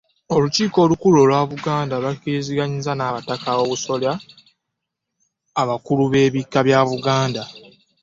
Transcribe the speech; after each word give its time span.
Olukiiko 0.35 0.77
olukulu 0.85 1.15
olwa 1.23 1.39
Buganda 1.51 1.95
lwakkiriziganya 2.01 2.91
n'abataka 2.95 3.45
ab'obusolya 3.53 4.13
abakulu 5.61 6.03
b'ebika 6.11 6.59
bya 6.67 6.79
Buganda. 6.89 7.43